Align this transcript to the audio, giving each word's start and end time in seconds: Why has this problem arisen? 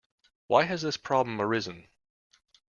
Why 0.47 0.63
has 0.63 0.81
this 0.81 0.97
problem 0.97 1.39
arisen? 1.39 1.87